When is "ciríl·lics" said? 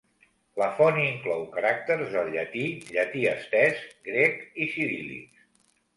4.73-5.45